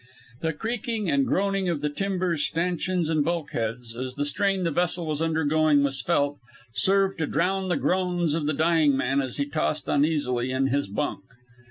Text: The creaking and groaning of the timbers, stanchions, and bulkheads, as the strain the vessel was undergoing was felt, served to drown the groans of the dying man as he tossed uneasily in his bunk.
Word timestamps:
The 0.41 0.51
creaking 0.53 1.11
and 1.11 1.27
groaning 1.27 1.69
of 1.69 1.81
the 1.81 1.89
timbers, 1.91 2.43
stanchions, 2.43 3.07
and 3.07 3.23
bulkheads, 3.23 3.95
as 3.95 4.15
the 4.15 4.25
strain 4.25 4.63
the 4.63 4.71
vessel 4.71 5.05
was 5.05 5.21
undergoing 5.21 5.83
was 5.83 6.01
felt, 6.01 6.39
served 6.73 7.19
to 7.19 7.27
drown 7.27 7.69
the 7.69 7.77
groans 7.77 8.33
of 8.33 8.47
the 8.47 8.53
dying 8.55 8.97
man 8.97 9.21
as 9.21 9.37
he 9.37 9.45
tossed 9.45 9.87
uneasily 9.87 10.49
in 10.51 10.69
his 10.69 10.87
bunk. 10.87 11.21